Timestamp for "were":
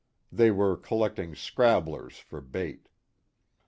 0.49-0.77